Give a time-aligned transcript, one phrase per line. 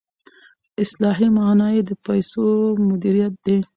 [0.81, 2.43] اصطلاحي معنی یې د پیسو
[2.89, 3.57] مدیریت دی.